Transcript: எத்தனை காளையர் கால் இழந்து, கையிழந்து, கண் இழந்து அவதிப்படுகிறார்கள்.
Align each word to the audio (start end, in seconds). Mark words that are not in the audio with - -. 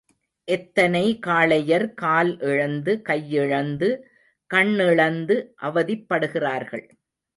எத்தனை 0.47 1.19
காளையர் 1.27 1.85
கால் 1.93 2.39
இழந்து, 2.39 3.01
கையிழந்து, 3.09 3.89
கண் 4.51 4.73
இழந்து 4.79 5.55
அவதிப்படுகிறார்கள். 5.61 6.85